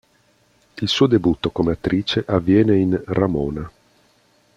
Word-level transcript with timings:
Il 0.79 0.87
suo 0.87 1.05
debutto 1.05 1.51
come 1.51 1.73
attrice 1.73 2.23
avviene 2.25 2.75
in 2.75 2.99
"Ramona". 3.05 3.71